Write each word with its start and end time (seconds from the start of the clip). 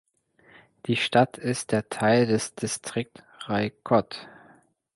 Die 0.87 0.95
Stadt 0.95 1.37
ist 1.37 1.71
der 1.71 1.87
Teil 1.89 2.25
des 2.25 2.55
Distrikt 2.55 3.23
Rajkot. 3.41 4.27